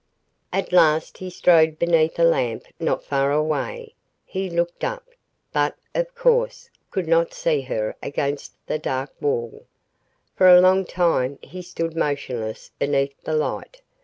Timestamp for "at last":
0.51-1.19